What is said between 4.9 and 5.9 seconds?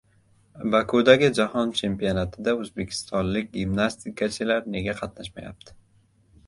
qatnashmayapti?